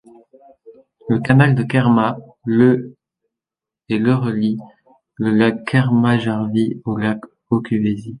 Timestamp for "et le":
3.87-4.15